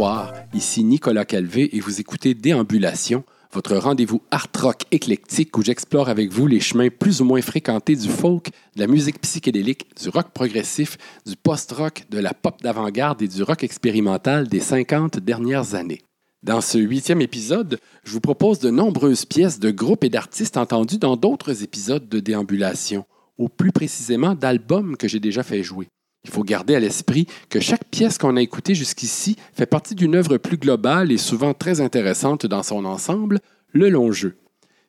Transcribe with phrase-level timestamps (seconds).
[0.00, 3.22] Bonsoir, ici Nicolas Calvé et vous écoutez Déambulation,
[3.52, 7.96] votre rendez-vous art rock éclectique où j'explore avec vous les chemins plus ou moins fréquentés
[7.96, 13.20] du folk, de la musique psychédélique, du rock progressif, du post-rock, de la pop d'avant-garde
[13.20, 16.00] et du rock expérimental des 50 dernières années.
[16.42, 20.96] Dans ce huitième épisode, je vous propose de nombreuses pièces de groupes et d'artistes entendus
[20.96, 23.04] dans d'autres épisodes de Déambulation,
[23.36, 25.88] ou plus précisément d'albums que j'ai déjà fait jouer.
[26.24, 30.14] Il faut garder à l'esprit que chaque pièce qu'on a écoutée jusqu'ici fait partie d'une
[30.14, 33.40] œuvre plus globale et souvent très intéressante dans son ensemble,
[33.72, 34.36] le long jeu.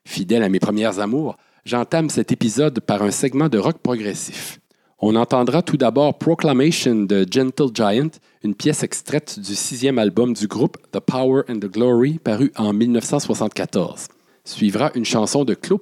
[0.04, 4.60] Fidèle à mes premières amours, j'entame cet épisode par un segment de rock progressif.
[5.00, 8.12] On entendra tout d'abord Proclamation de Gentle Giant,
[8.44, 12.74] une pièce extraite du sixième album du groupe The Power and the Glory, paru en
[12.74, 14.10] 1974.
[14.44, 15.82] Suivra une chanson de Claude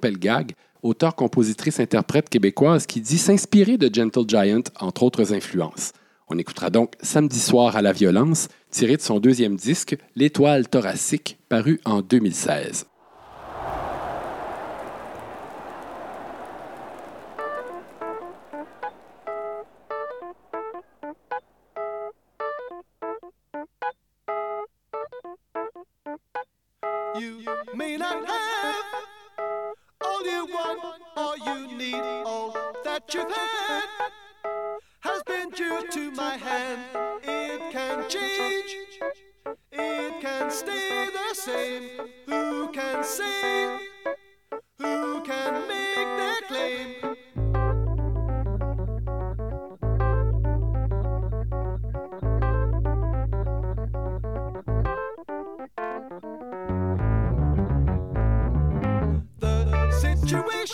[0.80, 5.92] Pelgag, auteur compositrice interprète québécoise qui dit s'inspirer de Gentle Giant, entre autres influences.
[6.28, 11.38] On écoutera donc Samedi soir à la violence, tiré de son deuxième disque, L'étoile thoracique,
[11.48, 12.86] paru en 2016.
[27.18, 27.44] You
[27.74, 29.19] may not have
[30.00, 33.84] all you want, all you need, all that you've had
[35.00, 36.80] has been due to my hand.
[37.22, 38.76] It can change,
[39.72, 41.90] it can stay the same.
[42.26, 43.78] Who can say?
[44.78, 45.89] Who can make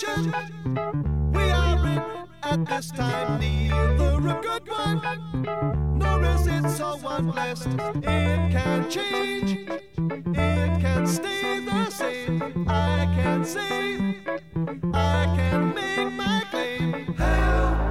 [0.03, 2.03] we are in
[2.43, 7.67] at this time neither a good one nor is it so unblessed.
[7.67, 12.67] It can change it can stay the same.
[12.69, 14.17] I can say
[14.93, 17.15] i can make my claim.
[17.15, 17.86] Help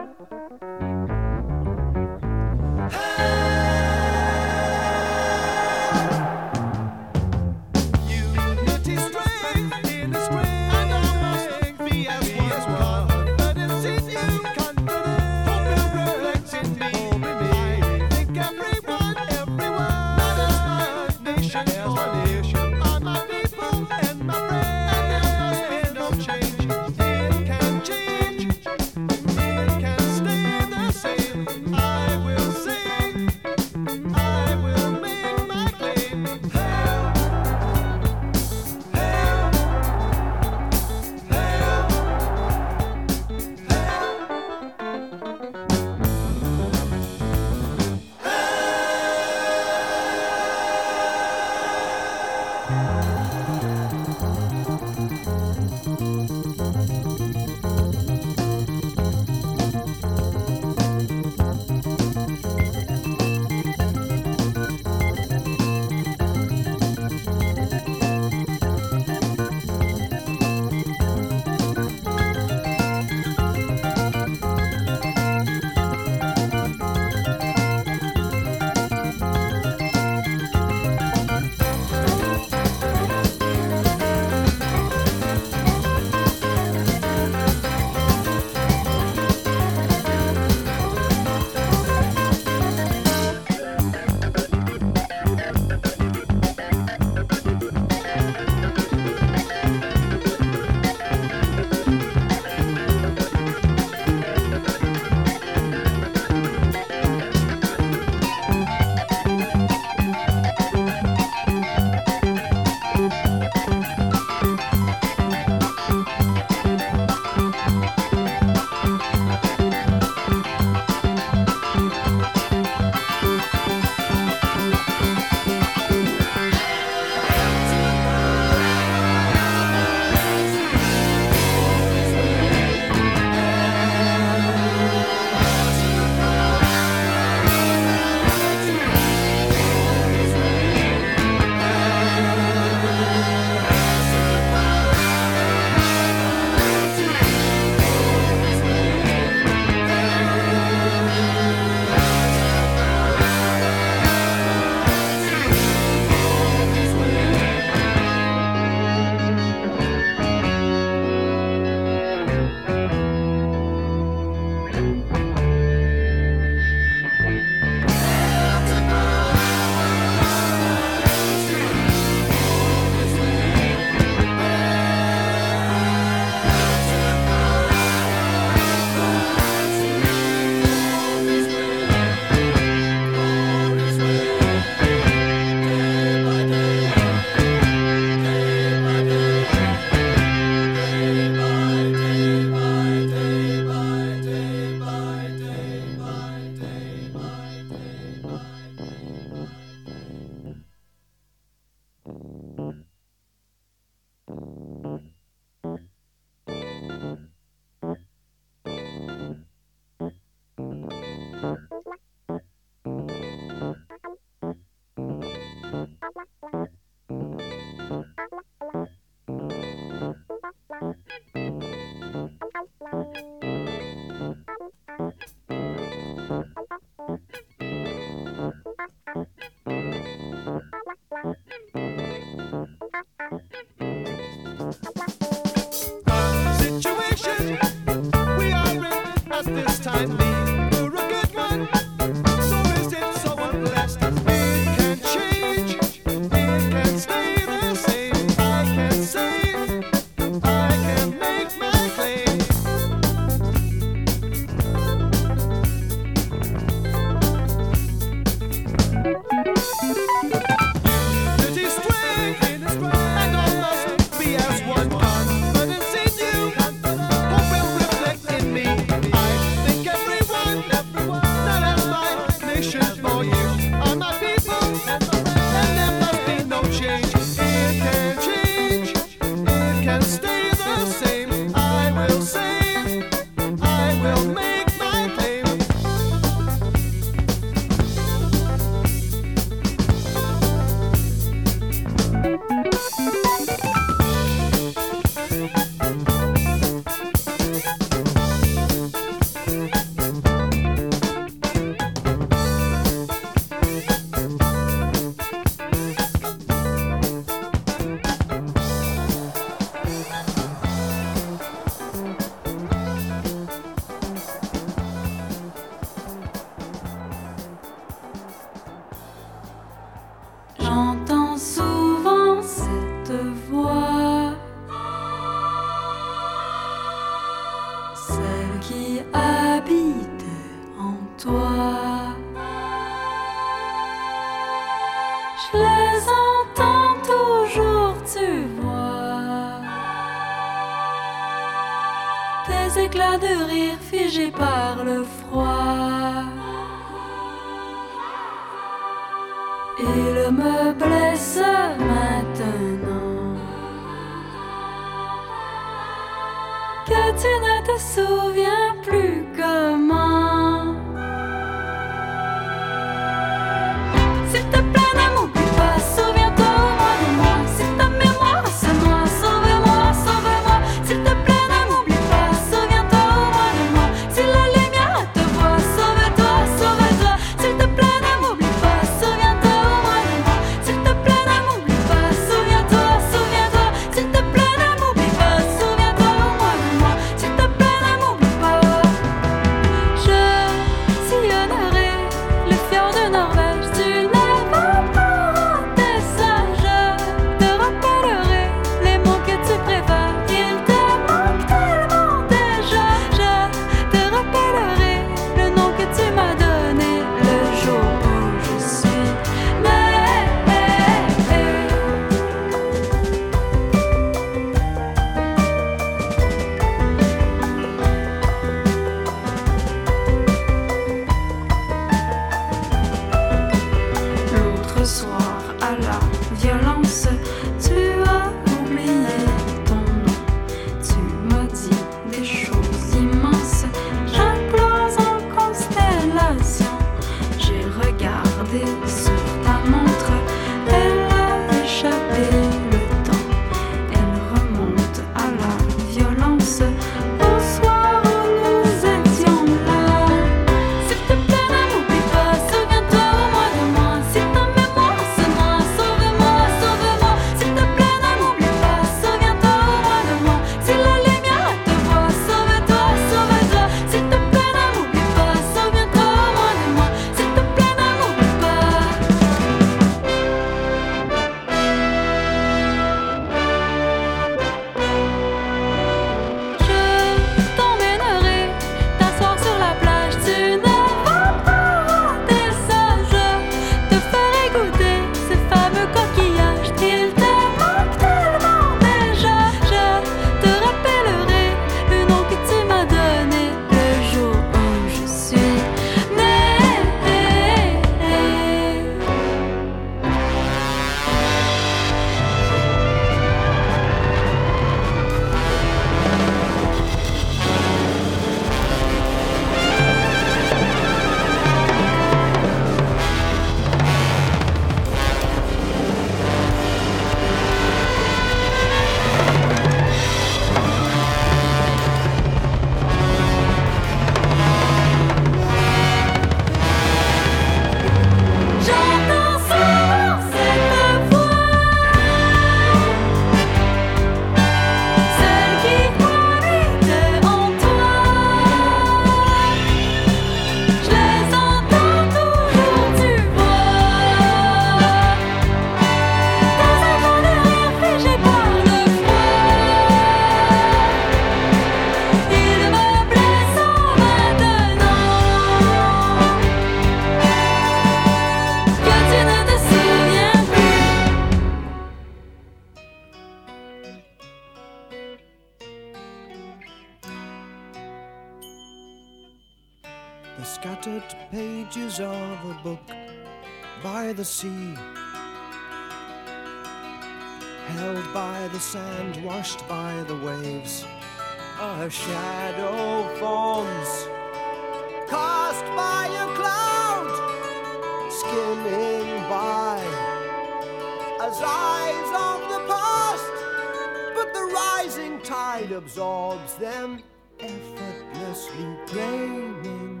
[596.60, 597.02] Them
[597.40, 600.00] effortlessly blaming.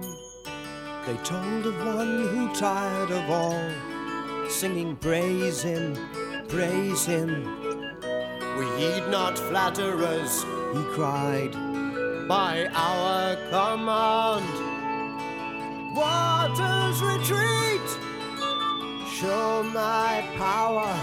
[1.04, 5.98] They told of one who tired of all, singing, Praise him,
[6.46, 7.28] praise him.
[8.56, 10.44] We heed not flatterers,
[10.74, 11.52] he cried,
[12.28, 14.46] by our command.
[15.96, 17.88] Waters retreat,
[19.12, 20.94] show my power,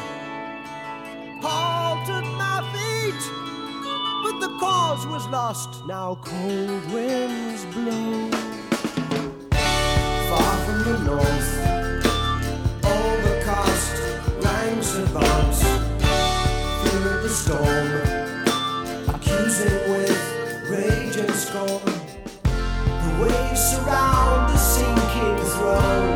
[1.42, 3.51] halt at my feet
[4.24, 5.86] but the cause was lost.
[5.88, 8.30] Now cold winds blow.
[10.30, 11.52] Far from the north,
[12.86, 13.94] overcast,
[14.44, 15.62] ranks advance.
[16.82, 17.90] Fear of the storm,
[19.16, 20.20] accusing with
[20.70, 21.94] rage and scorn.
[23.04, 26.11] The waves surround the sinking throne.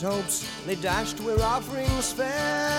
[0.00, 2.77] Hopes they dashed where offerings fell.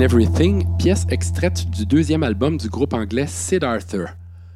[0.00, 4.08] Everything, pièce extraite du deuxième album du groupe anglais Sid Arthur.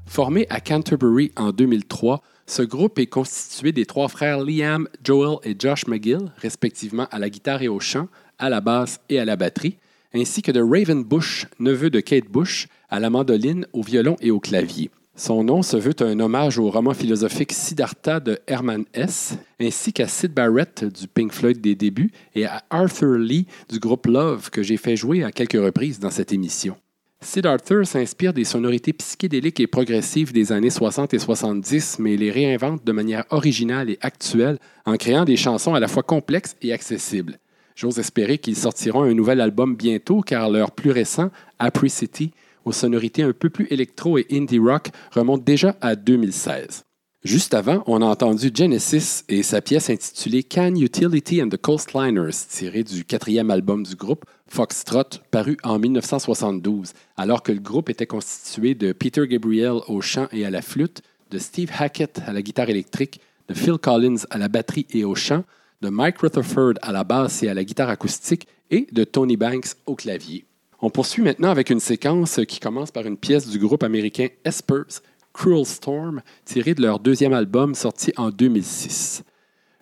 [0.05, 5.55] Formé à Canterbury en 2003, ce groupe est constitué des trois frères Liam, Joel et
[5.59, 9.37] Josh McGill, respectivement à la guitare et au chant, à la basse et à la
[9.37, 9.79] batterie,
[10.14, 14.31] ainsi que de Raven Bush, neveu de Kate Bush, à la mandoline, au violon et
[14.31, 14.90] au clavier.
[15.18, 20.07] Son nom se veut un hommage au roman philosophique Siddhartha de Herman Hesse, ainsi qu'à
[20.07, 24.62] Sid Barrett du Pink Floyd des débuts et à Arthur Lee du groupe Love que
[24.62, 26.76] j'ai fait jouer à quelques reprises dans cette émission.
[27.20, 32.31] Sid Arthur s'inspire des sonorités psychédéliques et progressives des années 60 et 70, mais les
[32.31, 36.72] réinvente de manière originale et actuelle en créant des chansons à la fois complexes et
[36.72, 37.40] accessibles.
[37.74, 42.31] J'ose espérer qu'ils sortiront un nouvel album bientôt car leur plus récent, Apricity,
[42.72, 46.85] sonorités un peu plus électro et indie rock, remonte déjà à 2016.
[47.24, 52.46] Juste avant, on a entendu Genesis et sa pièce intitulée Can Utility and the Coastliners,
[52.48, 58.07] tirée du quatrième album du groupe, Foxtrot, paru en 1972, alors que le groupe était
[58.07, 62.40] constitué de Peter Gabriel au chant et à la flûte, de Steve Hackett à la
[62.40, 65.44] guitare électrique, de Phil Collins à la batterie et au chant,
[65.81, 69.74] de Mike Rutherford à la basse et à la guitare acoustique et de Tony Banks
[69.87, 70.44] au clavier.
[70.80, 75.02] On poursuit maintenant avec une séquence qui commence par une pièce du groupe américain Espers,
[75.32, 79.24] Cruel Storm, tirée de leur deuxième album sorti en 2006.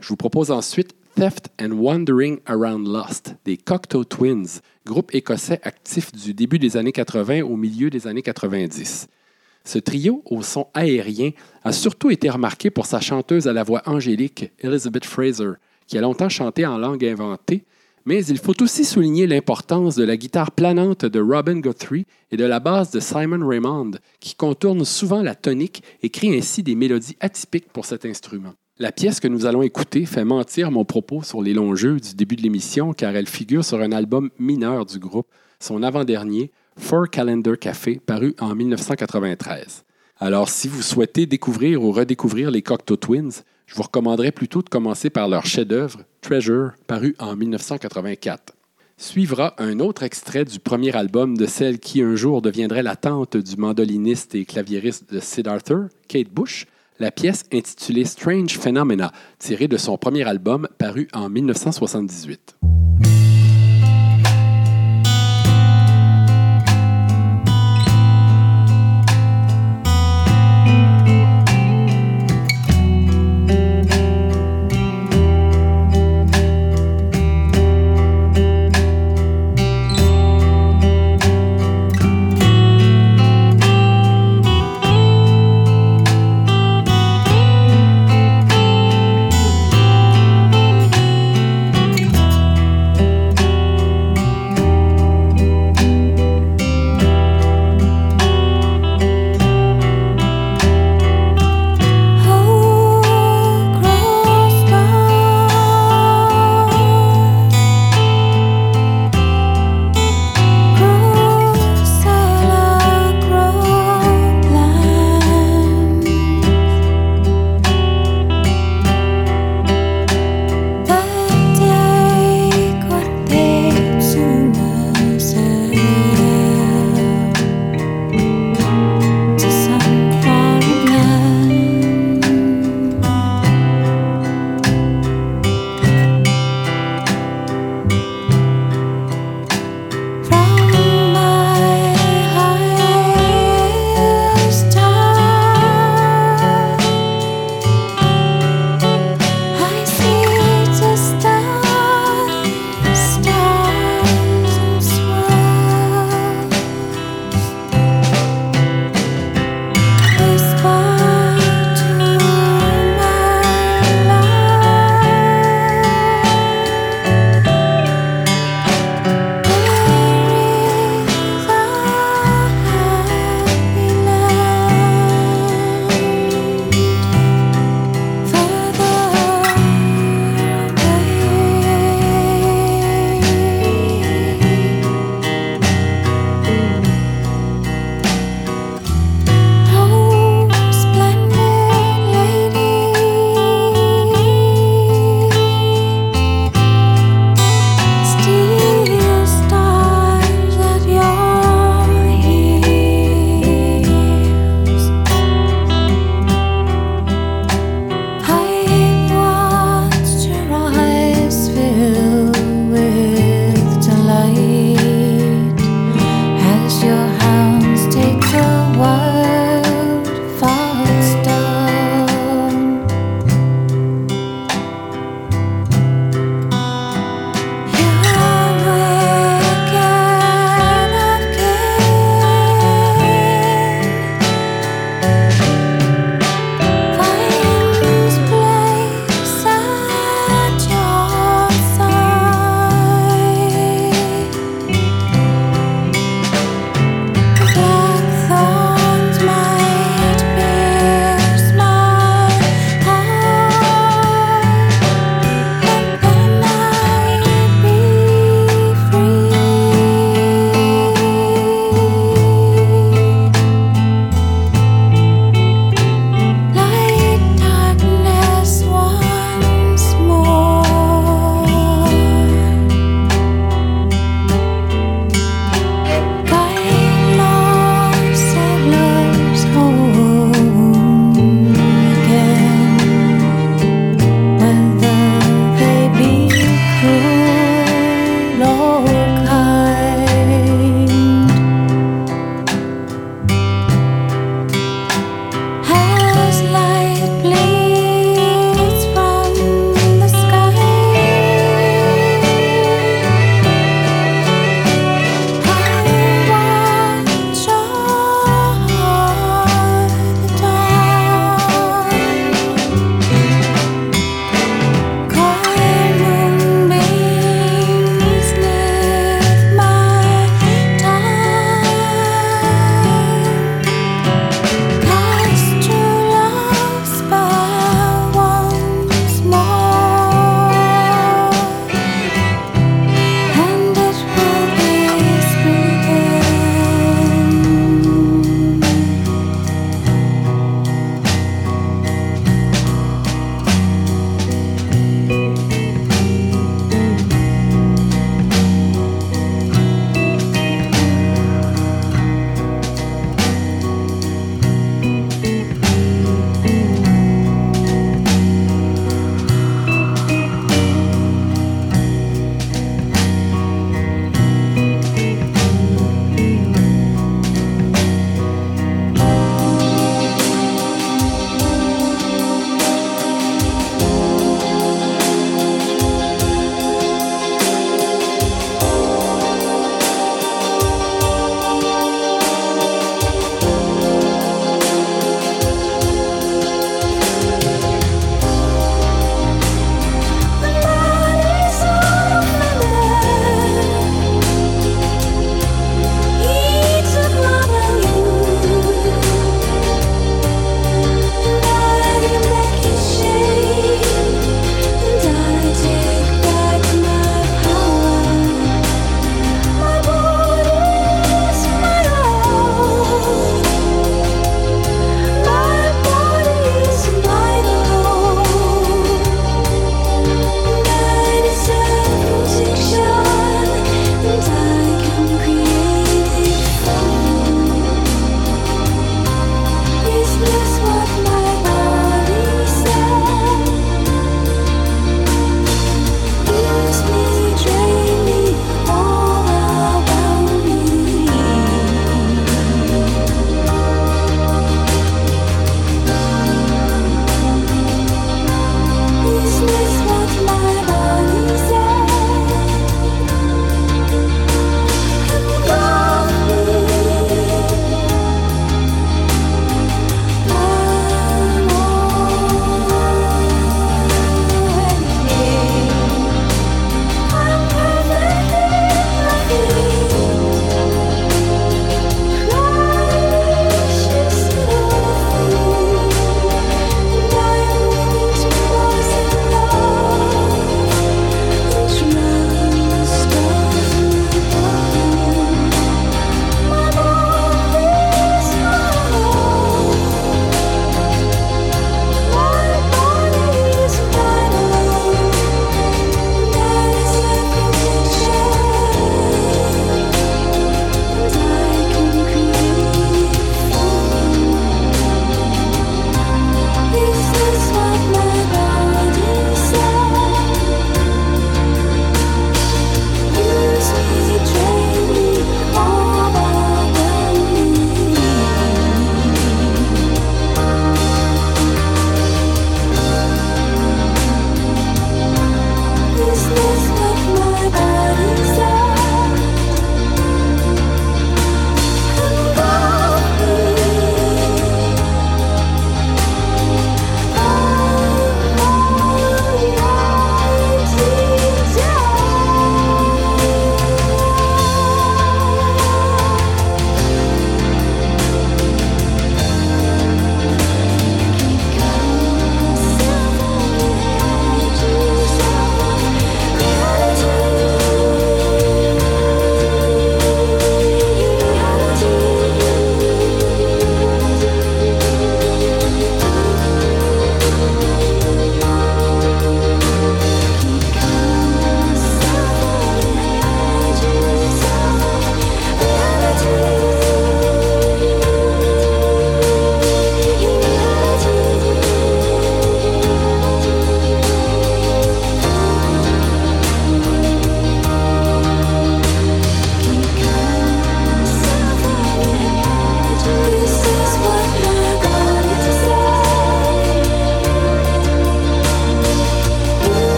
[0.00, 6.10] Je vous propose ensuite Theft and Wandering Around Lost des Cocteau Twins, groupe écossais actif
[6.10, 9.06] du début des années 80 au milieu des années 90.
[9.64, 11.30] Ce trio au son aérien
[11.62, 15.52] a surtout été remarqué pour sa chanteuse à la voix angélique, Elizabeth Fraser,
[15.86, 17.64] qui a longtemps chanté en langue inventée,
[18.04, 22.44] mais il faut aussi souligner l'importance de la guitare planante de Robin Guthrie et de
[22.44, 27.16] la basse de Simon Raymond, qui contourne souvent la tonique et crée ainsi des mélodies
[27.20, 28.54] atypiques pour cet instrument.
[28.78, 32.14] La pièce que nous allons écouter fait mentir mon propos sur les longs jeux du
[32.14, 37.10] début de l'émission car elle figure sur un album mineur du groupe, son avant-dernier, Four
[37.10, 39.84] Calendar Café, paru en 1993.
[40.18, 44.68] Alors, si vous souhaitez découvrir ou redécouvrir les Cocteau Twins, je vous recommanderais plutôt de
[44.68, 48.54] commencer par leur chef-d'œuvre, Treasure, paru en 1984.
[48.96, 53.36] Suivra un autre extrait du premier album de celle qui un jour deviendrait la tante
[53.36, 56.66] du mandoliniste et claviériste de Sid Arthur, Kate Bush,
[56.98, 62.59] la pièce intitulée Strange Phenomena, tirée de son premier album paru en 1978.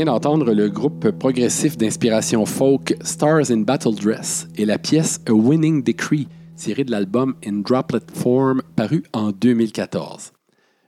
[0.00, 5.32] Vient d'entendre le groupe progressif d'inspiration folk Stars in Battle Dress et la pièce A
[5.32, 6.26] Winning Decree,
[6.56, 10.32] tirée de l'album In Droplet Form, paru en 2014.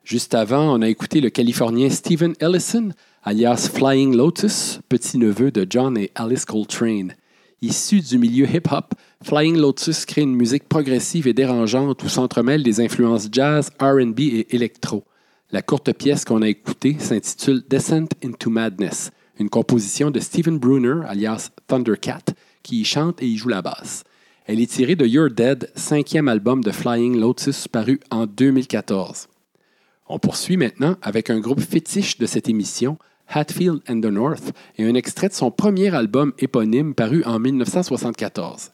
[0.03, 2.89] Juste avant, on a écouté le Californien Stephen Ellison,
[3.23, 7.13] alias Flying Lotus, petit-neveu de John et Alice Coltrane.
[7.61, 12.81] Issu du milieu hip-hop, Flying Lotus crée une musique progressive et dérangeante où s'entremêlent des
[12.81, 15.05] influences jazz, RB et électro.
[15.55, 21.07] La courte pièce qu'on a écoutée s'intitule Descent into Madness, une composition de Stephen Bruner,
[21.07, 22.25] alias Thundercat,
[22.63, 24.05] qui y chante et y joue la basse.
[24.47, 29.29] Elle est tirée de You're Dead, cinquième album de Flying Lotus paru en 2014.
[30.09, 32.97] On poursuit maintenant avec un groupe fétiche de cette émission,
[33.29, 38.71] Hatfield and the North, et un extrait de son premier album éponyme paru en 1974.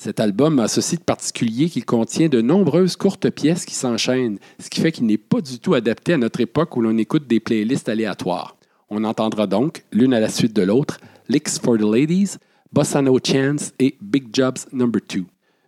[0.00, 4.70] Cet album a ceci de particulier qu'il contient de nombreuses courtes pièces qui s'enchaînent, ce
[4.70, 7.40] qui fait qu'il n'est pas du tout adapté à notre époque où l'on écoute des
[7.40, 8.56] playlists aléatoires.
[8.90, 12.36] On entendra donc, l'une à la suite de l'autre, Licks for the Ladies,
[12.72, 14.86] Bossa No Chance et Big Jobs No.
[14.86, 15.24] 2.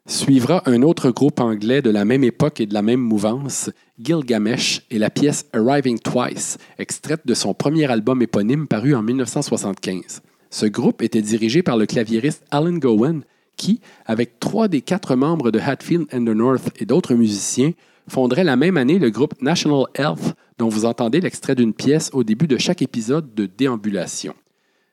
[0.07, 4.83] Suivra un autre groupe anglais de la même époque et de la même mouvance, Gilgamesh,
[4.93, 10.23] et la pièce Arriving Twice, extraite de son premier album éponyme paru en 1975.
[10.51, 13.23] Ce groupe était dirigé par le claviériste Alan Gowan,
[13.61, 17.73] qui, avec trois des quatre membres de Hatfield and the North et d'autres musiciens,
[18.09, 22.25] fonderait la même année le groupe National Health, dont vous entendez l'extrait d'une pièce au
[22.25, 24.35] début de chaque épisode de Déambulation.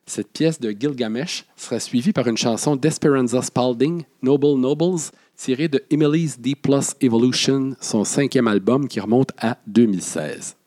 [0.06, 5.82] Cette pièce de Gilgamesh sera suivie par une chanson d'Esperanza Spalding, Noble Nobles, tirée de
[5.90, 10.58] Emily's D Plus Evolution, son cinquième album qui remonte à 2016.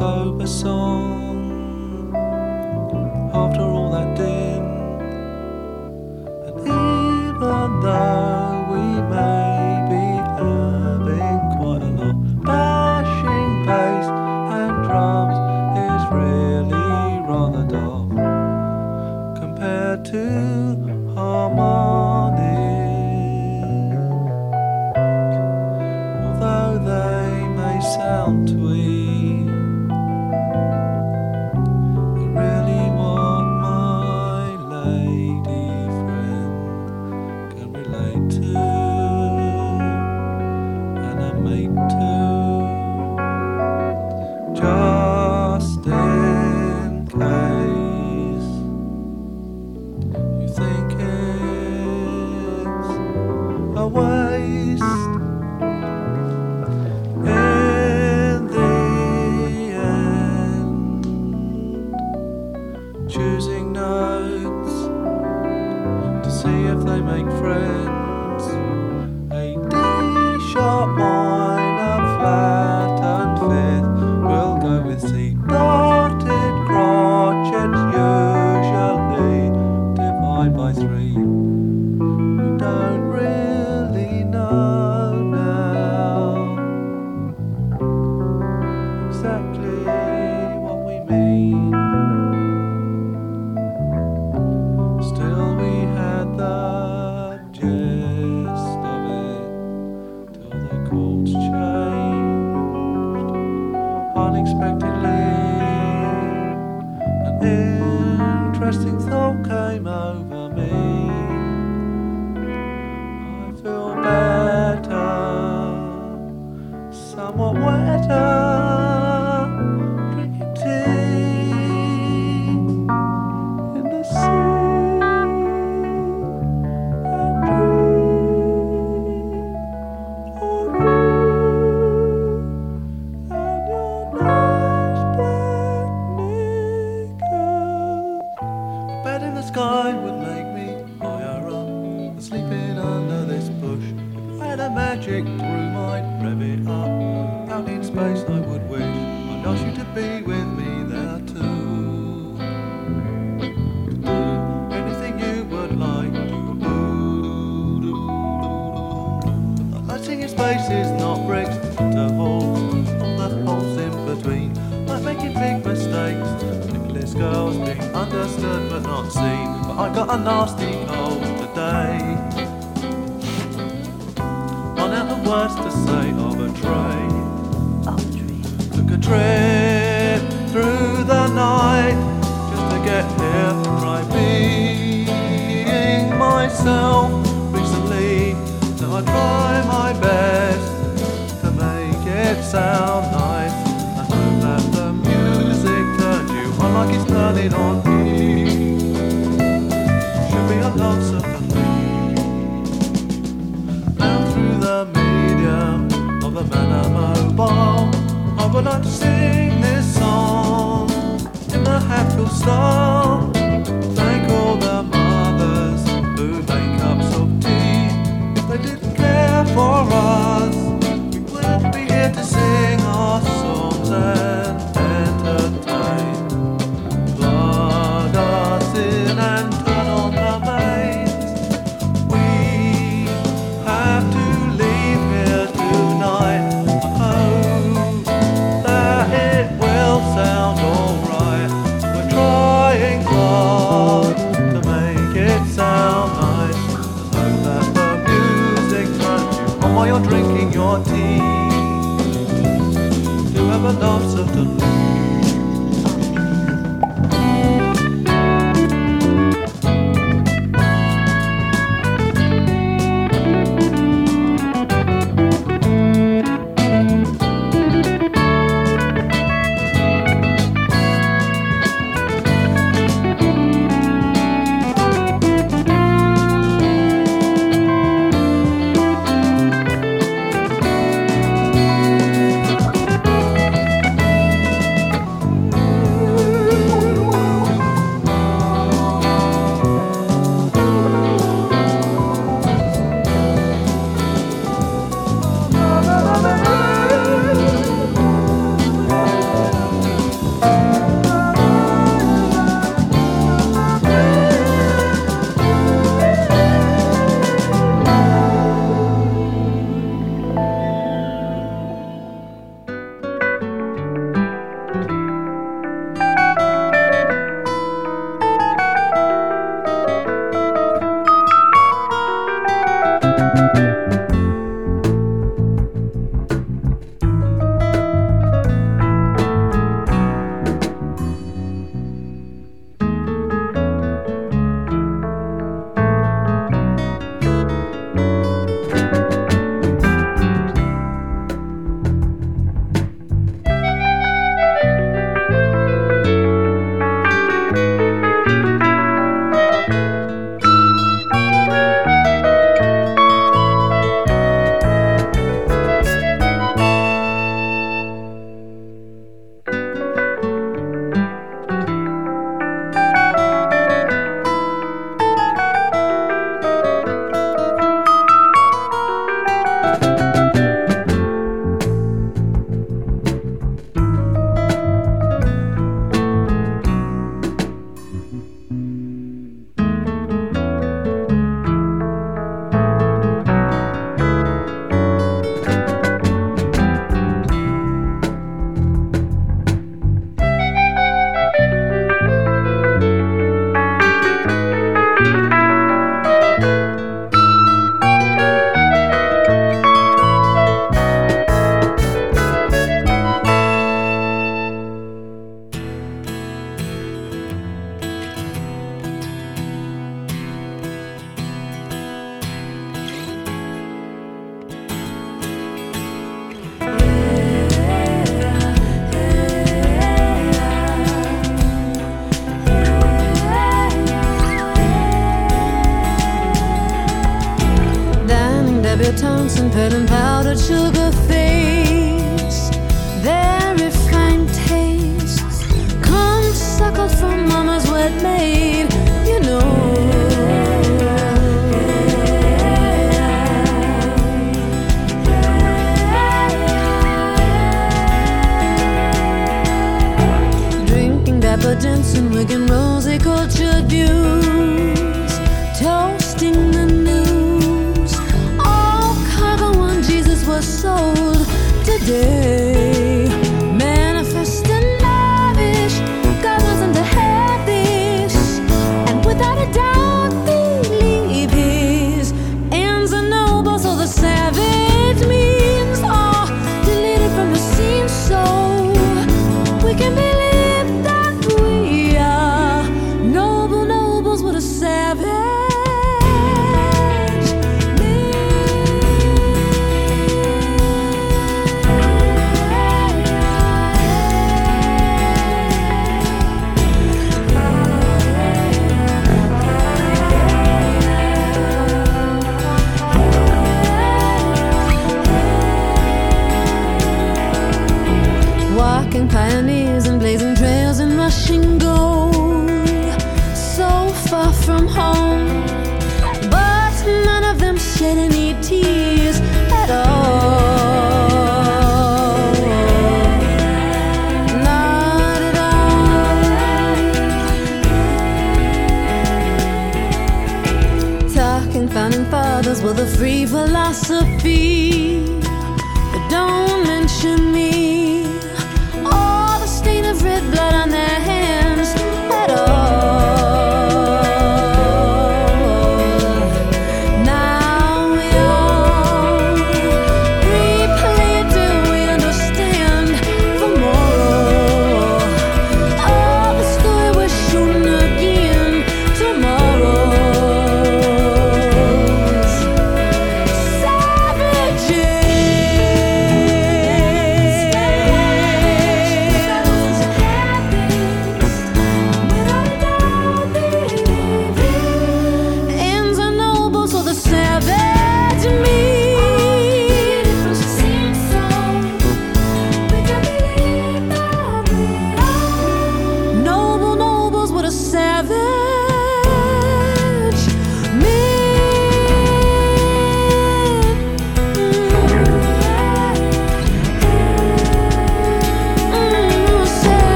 [0.00, 2.14] A sober song
[3.34, 4.62] after all that din.
[6.46, 8.29] And even though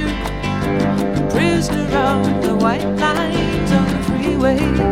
[0.00, 4.87] a prisoner of the white lines on the freeway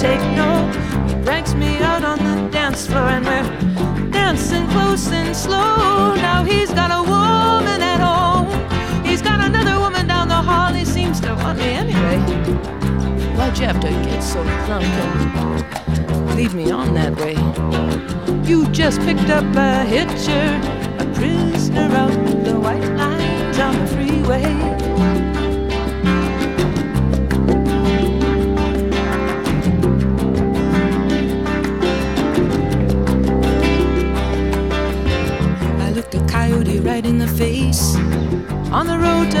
[0.00, 0.50] take no.
[1.08, 6.14] He drags me out on the dance floor and we're dancing close and slow.
[6.14, 8.48] Now he's got a woman at home.
[9.04, 10.72] He's got another woman down the hall.
[10.72, 12.18] He seems to want me anyway.
[13.36, 17.36] Why'd you have to get so drunk and lead me on that way?
[18.48, 20.48] You just picked up a hitcher,
[20.98, 22.39] a prisoner out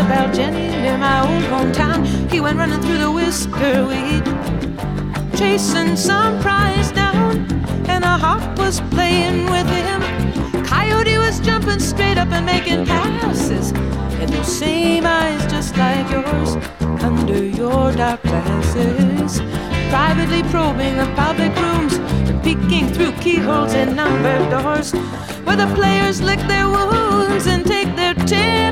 [0.00, 4.24] to Baljenny, near my old hometown, he went running through the whisker weed,
[5.36, 7.32] chasing some prize down,
[7.86, 10.00] and a hawk was playing with him.
[10.64, 13.72] Coyote was jumping straight up and making passes,
[14.20, 16.56] and those same eyes just like yours
[17.02, 19.40] under your dark glasses,
[19.90, 21.94] privately probing the public rooms
[22.28, 24.92] and peeking through keyholes in numbered doors,
[25.44, 28.69] where the players lick their wounds and take their temporary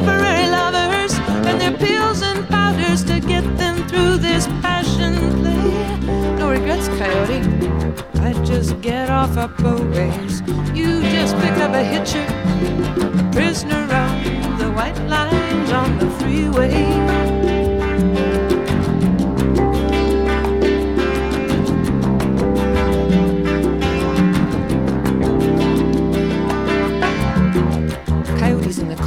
[6.99, 7.40] coyote.
[8.20, 10.40] I just get off our boways.
[10.74, 12.26] You just pick up a hitcher,
[13.18, 17.28] a prisoner on the white lines on the freeway.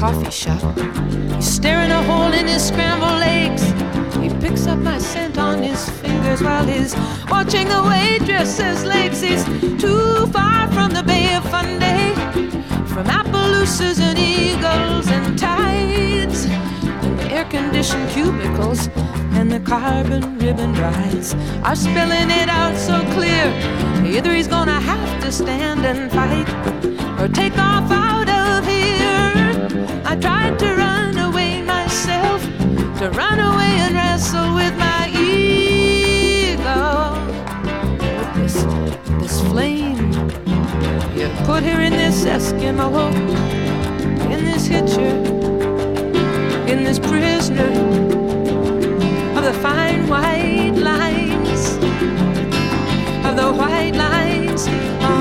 [0.01, 0.75] coffee shop.
[1.35, 3.61] He's staring a hole in his scrambled eggs.
[4.15, 5.87] He picks up my scent on his
[6.39, 6.95] while he's
[7.29, 9.19] watching the waitresses' legs.
[9.19, 9.43] He's
[9.81, 12.13] too far from the Bay of Fundy,
[12.87, 18.87] from Appaloosas and eagles and tides, and the air conditioned cubicles
[19.33, 23.45] and the carbon ribbon rides are spelling it out so clear.
[24.05, 26.47] Either he's gonna have to stand and fight
[27.19, 29.67] or take off out of here.
[30.05, 32.41] I tried to run away myself,
[32.99, 34.70] to run away and wrestle with.
[41.51, 43.11] Put her in this Eskimo,
[44.31, 45.15] in this hitcher,
[46.71, 47.73] in this prisoner
[49.35, 51.75] of the fine white lines,
[53.25, 55.20] of the white lines.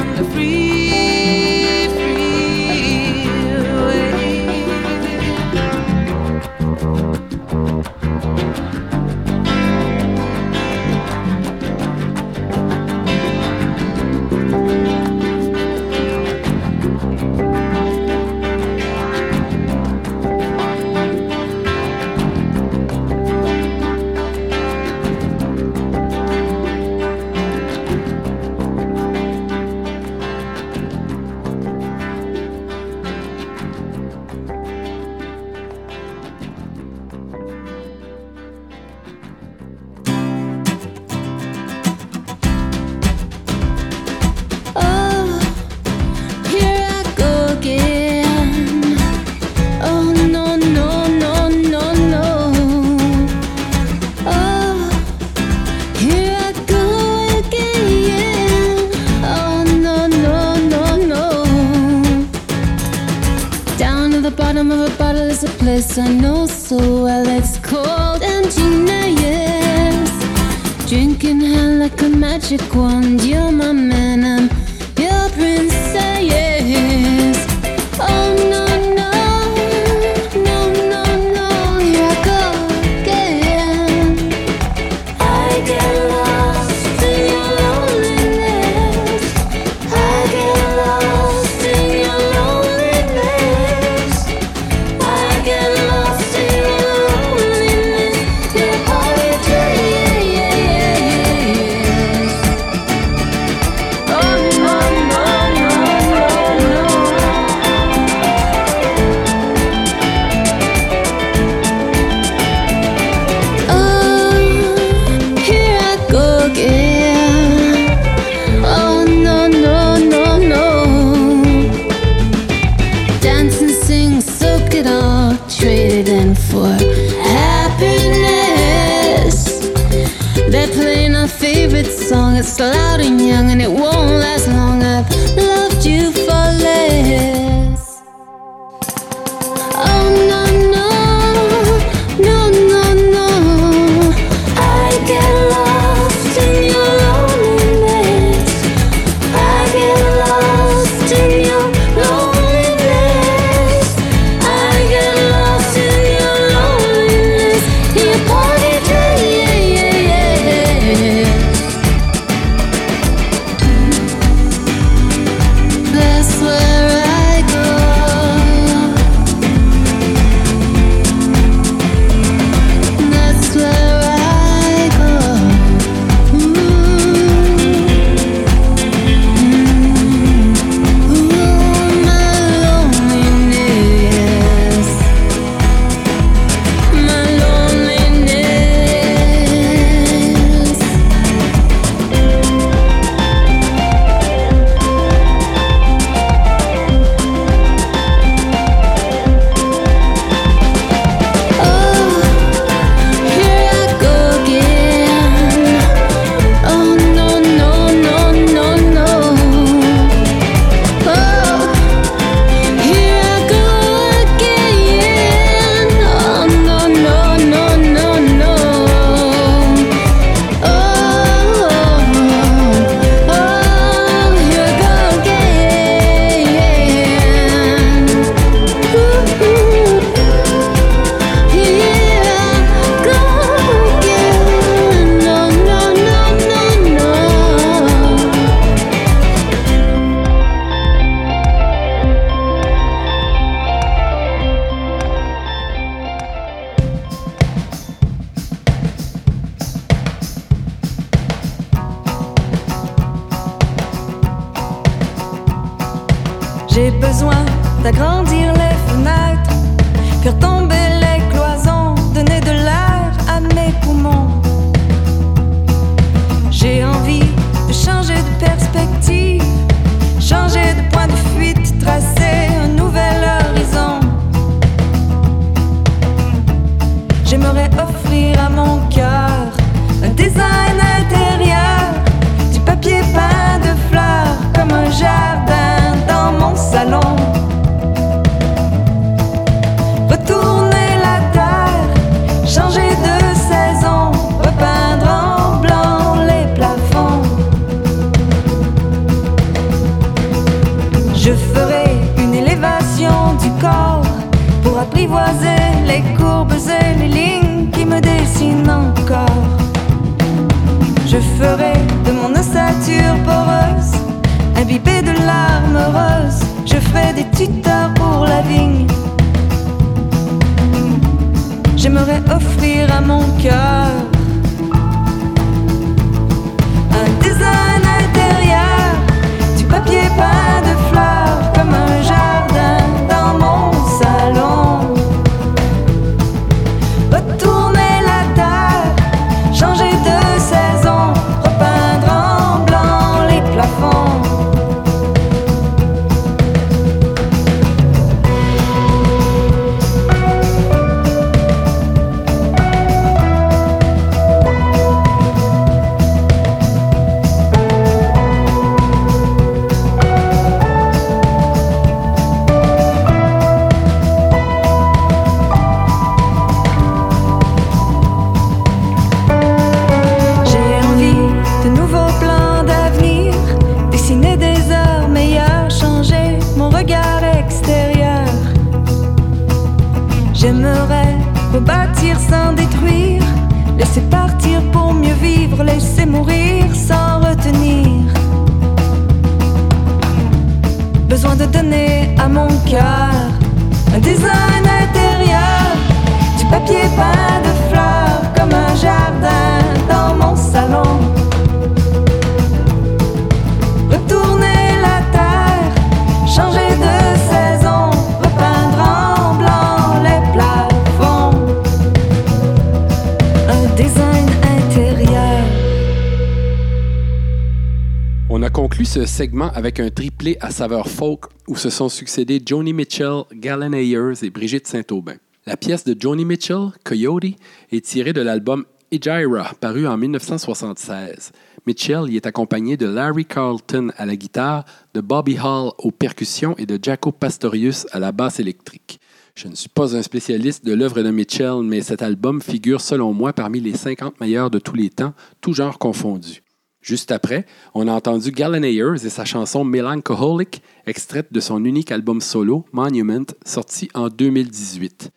[419.20, 424.14] Segment avec un triplé à saveur folk où se sont succédés Joni Mitchell, Galen Ayers
[424.22, 425.16] et Brigitte Saint-Aubin.
[425.44, 427.36] La pièce de Joni Mitchell, Coyote,
[427.70, 431.32] est tirée de l'album Ejira, paru en 1976.
[431.66, 434.64] Mitchell y est accompagné de Larry Carlton à la guitare,
[434.94, 439.00] de Bobby Hall aux percussions et de Jaco Pastorius à la basse électrique.
[439.34, 443.12] Je ne suis pas un spécialiste de l'œuvre de Mitchell, mais cet album figure selon
[443.12, 445.12] moi parmi les 50 meilleurs de tous les temps,
[445.42, 446.40] tout genre confondu.
[446.82, 451.92] Juste après, on a entendu Galen Ayers et sa chanson Melancholic, extraite de son unique
[451.92, 455.10] album solo, Monument, sorti en 2018.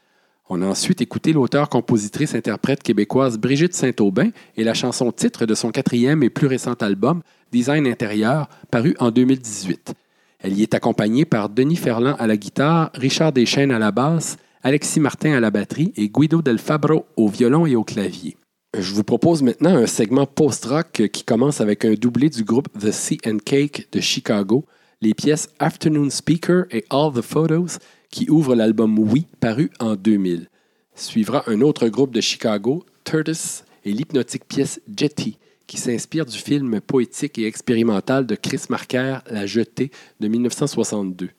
[0.49, 6.21] On a ensuite écouté l'auteur-compositrice-interprète québécoise Brigitte Saint-Aubin et la chanson titre de son quatrième
[6.21, 9.93] et plus récent album, Design intérieur, paru en 2018.
[10.39, 14.35] Elle y est accompagnée par Denis Ferland à la guitare, Richard Deschaines à la basse,
[14.63, 18.35] Alexis Martin à la batterie et Guido Del Fabro au violon et au clavier.
[18.75, 22.89] Je vous propose maintenant un segment post-rock qui commence avec un doublé du groupe The
[22.91, 24.65] Sea and Cake de Chicago,
[24.99, 27.77] les pièces Afternoon Speaker et All the Photos
[28.09, 30.47] qui ouvrent l'album Oui, paru en 2000.
[30.95, 36.81] Suivra un autre groupe de Chicago, Turtis, et l'hypnotique pièce Jetty, qui s'inspire du film
[36.81, 41.29] poétique et expérimental de Chris Marker, La Jetée, de 1962.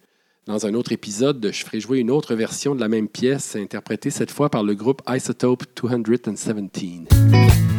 [0.46, 4.10] Dans un autre épisode, je ferai jouer une autre version de la même pièce, interprétée
[4.10, 7.73] cette fois par le groupe Isotope 217.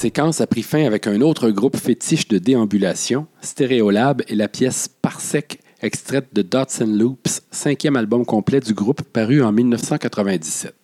[0.00, 4.88] Séquence a pris fin avec un autre groupe fétiche de déambulation, Stereolab, et la pièce
[4.88, 10.74] Parsec, extraite de Dots and Loops, cinquième album complet du groupe paru en 1997.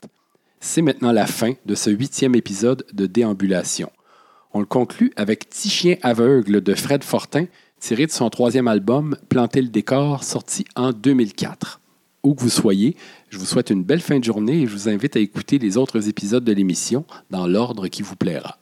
[0.60, 3.90] C'est maintenant la fin de ce huitième épisode de Déambulation.
[4.52, 7.46] On le conclut avec Petit chien aveugle de Fred Fortin,
[7.80, 11.80] tiré de son troisième album Planter le décor, sorti en 2004.
[12.22, 12.96] Où que vous soyez,
[13.30, 15.78] je vous souhaite une belle fin de journée et je vous invite à écouter les
[15.78, 18.58] autres épisodes de l'émission dans l'ordre qui vous plaira.